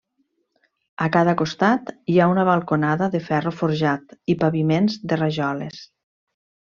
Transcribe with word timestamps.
A 1.07 1.09
cada 1.15 1.35
costat 1.41 1.91
hi 2.13 2.15
ha 2.23 2.29
una 2.33 2.45
balconada 2.49 3.09
de 3.17 3.21
ferro 3.29 3.53
forjat 3.61 4.17
i 4.35 4.41
paviments 4.45 4.97
de 5.13 5.21
rajoles. 5.25 5.83